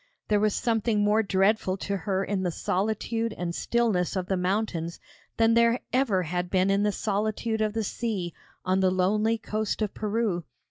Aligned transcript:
There 0.29 0.39
was 0.39 0.55
something 0.55 1.03
more 1.03 1.21
dreadful 1.21 1.77
to 1.77 1.95
her 1.95 2.23
in 2.25 2.41
the 2.41 2.49
solitude 2.49 3.33
and 3.37 3.53
stillness 3.53 4.15
of 4.15 4.25
the 4.25 4.35
mountains 4.35 4.99
than 5.37 5.53
there 5.53 5.79
ever 5.93 6.23
had 6.23 6.49
been 6.49 6.71
in 6.71 6.81
the 6.81 6.91
solitude 6.91 7.61
of 7.61 7.73
the 7.73 7.83
sea, 7.83 8.33
on 8.65 8.79
the 8.79 8.89
lonely 8.89 9.37
coast 9.37 9.79
of 9.83 9.93
Peru. 9.93 10.43